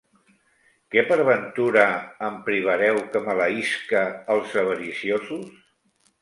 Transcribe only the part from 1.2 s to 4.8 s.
ventura em privareu que maleïsca els